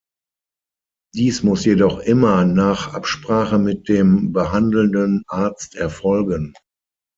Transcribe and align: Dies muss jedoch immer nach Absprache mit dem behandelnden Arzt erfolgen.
Dies 1.13 1.43
muss 1.43 1.63
jedoch 1.63 1.99
immer 1.99 2.43
nach 2.43 2.91
Absprache 2.95 3.59
mit 3.59 3.87
dem 3.87 4.33
behandelnden 4.33 5.21
Arzt 5.27 5.75
erfolgen. 5.75 6.55